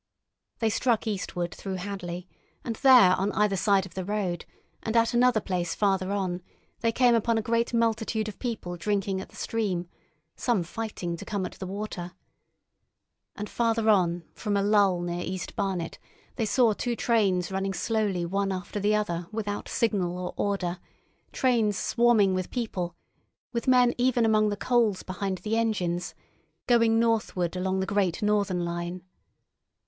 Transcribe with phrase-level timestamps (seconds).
[0.57, 2.27] They struck eastward through Hadley,
[2.63, 4.45] and there on either side of the road,
[4.81, 6.41] and at another place farther on
[6.79, 9.87] they came upon a great multitude of people drinking at the stream,
[10.35, 12.13] some fighting to come at the water.
[13.35, 15.99] And farther on, from a lull near East Barnet,
[16.35, 22.33] they saw two trains running slowly one after the other without signal or order—trains swarming
[22.33, 22.95] with people,
[23.53, 29.01] with men even among the coals behind the engines—going northward along the Great Northern Railway.